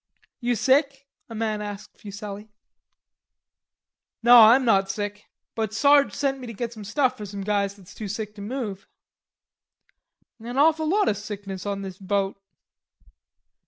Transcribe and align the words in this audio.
"You 0.39 0.55
sick?" 0.55 1.05
a 1.29 1.35
man 1.35 1.61
asked 1.61 1.95
Fuselli. 1.95 2.49
"Naw, 4.23 4.49
I'm 4.49 4.65
not 4.65 4.89
sick; 4.89 5.25
but 5.53 5.75
Sarge 5.75 6.11
sent 6.15 6.39
me 6.39 6.47
to 6.47 6.53
get 6.55 6.73
some 6.73 6.83
stuff 6.83 7.15
for 7.15 7.25
some 7.27 7.41
guys 7.41 7.75
that's 7.75 7.93
too 7.93 8.07
sick 8.07 8.33
to 8.33 8.41
move." 8.41 8.87
"An 10.39 10.57
awful 10.57 10.89
lot 10.89 11.07
o' 11.07 11.13
sickness 11.13 11.67
on 11.67 11.83
this 11.83 11.99
boat." 11.99 12.41